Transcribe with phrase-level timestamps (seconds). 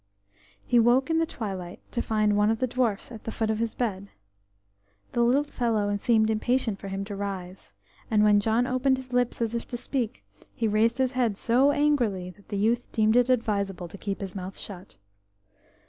[0.65, 3.59] He woke in the twilight to find one of the dwarfs at the foot of
[3.59, 4.07] his bed.
[5.11, 7.73] The little fellow seemed impatient for him to rise,
[8.09, 10.23] and when John opened his lips as if to speak,
[10.55, 14.33] he raised his head so angrily that the youth deemed it advisable to keep his
[14.33, 14.97] mouth shut.